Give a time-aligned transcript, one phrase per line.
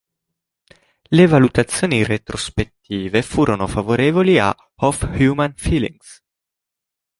[1.11, 6.23] Le valutazioni retrospettive furono favorevoli a "Of Human Feelings".